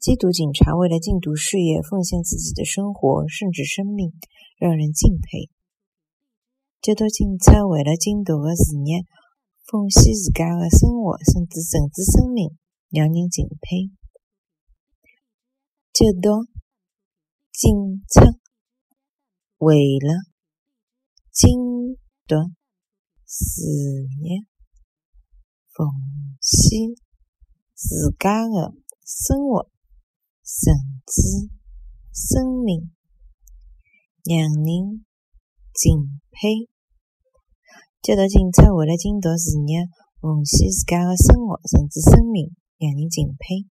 [0.00, 4.14] 缉毒警察为了禁毒事业奉献自己的生活甚至生命，
[4.56, 5.52] 让人敬佩。
[6.80, 9.04] 缉毒警察为了禁毒的事业
[9.68, 12.56] 奉献自家的生活甚至甚至生命，
[12.88, 13.92] 让人敬佩。
[15.92, 16.48] 缉毒
[17.52, 18.24] 警察
[19.58, 20.24] 为了
[21.30, 21.60] 禁
[22.26, 22.36] 毒
[23.26, 23.60] 事
[24.24, 24.48] 业
[25.68, 25.92] 奉
[26.40, 26.96] 献
[27.74, 28.72] 自家的
[29.04, 29.68] 生活。
[30.50, 30.74] 甚
[31.06, 31.48] 至
[32.12, 32.90] 生命，
[34.24, 35.06] 让人
[35.72, 36.66] 敬佩。
[38.02, 39.86] 缉毒警察为了禁毒事业
[40.20, 43.68] 奉献自家的生活甚至生命，让人敬佩。